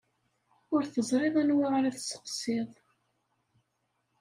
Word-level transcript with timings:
Ur 0.73 0.81
teẓriḍ 0.85 1.35
anwa 1.41 1.67
ara 1.77 1.95
tesseqsiḍ. 1.95 2.69